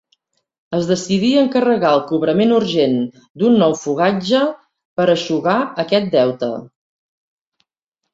Es 0.75 0.85
decidí 0.91 1.27
encarregar 1.41 1.91
el 1.97 1.99
cobrament 2.11 2.53
urgent 2.59 2.95
d'un 3.41 3.59
nou 3.63 3.75
fogatge 3.81 4.39
per 5.01 5.05
eixugar 5.17 5.59
aquest 5.85 6.09
deute. 6.17 6.51